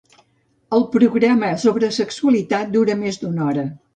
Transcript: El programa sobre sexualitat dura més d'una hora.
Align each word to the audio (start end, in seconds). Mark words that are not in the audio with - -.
El 0.77 0.85
programa 0.95 1.51
sobre 1.65 1.91
sexualitat 1.99 2.75
dura 2.79 2.99
més 3.05 3.23
d'una 3.25 3.45
hora. 3.51 3.67